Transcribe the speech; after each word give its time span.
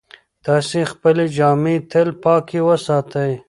تاسې 0.45 0.79
خپلې 0.91 1.25
جامې 1.37 1.75
تل 1.91 2.07
پاکې 2.23 2.59
وساتئ. 2.67 3.31